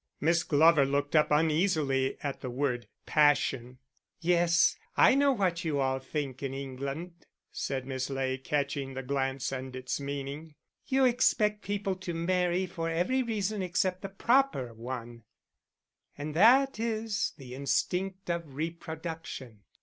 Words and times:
Miss 0.19 0.41
Glover 0.41 0.83
looked 0.83 1.15
up 1.15 1.27
uneasily 1.29 2.17
at 2.23 2.41
the 2.41 2.49
word 2.49 2.87
passion. 3.05 3.77
"Yes, 4.19 4.75
I 4.97 5.13
know 5.13 5.31
what 5.31 5.63
you 5.63 5.79
all 5.79 5.99
think 5.99 6.41
in 6.41 6.55
England," 6.55 7.27
said 7.51 7.85
Miss 7.85 8.09
Ley, 8.09 8.39
catching 8.39 8.95
the 8.95 9.03
glance 9.03 9.51
and 9.51 9.75
its 9.75 9.99
meaning. 9.99 10.55
"You 10.87 11.05
expect 11.05 11.61
people 11.61 11.93
to 11.97 12.15
marry 12.15 12.65
from 12.65 12.87
every 12.87 13.21
reason 13.21 13.61
except 13.61 14.01
the 14.01 14.09
proper, 14.09 14.73
one 14.73 15.21
and 16.17 16.33
that 16.33 16.79
is 16.79 17.33
the 17.37 17.53
instinct 17.53 18.27
of 18.31 18.55
reproduction." 18.55 19.65